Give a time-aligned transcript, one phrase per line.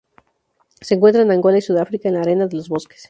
[0.81, 2.99] Se encuentra en Angola y Sudáfrica en la arena de los bosques.